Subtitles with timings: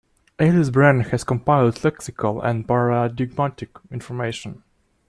[0.39, 4.63] Alice Brean has compiled lexical and paradigmatic information.